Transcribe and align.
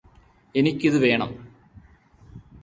എനിക്കിത് 0.55 0.97
വേണം 1.01 1.31